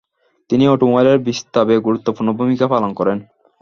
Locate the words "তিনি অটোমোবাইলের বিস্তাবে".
0.49-1.75